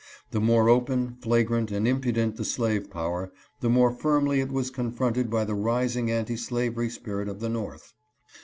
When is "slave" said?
2.43-2.89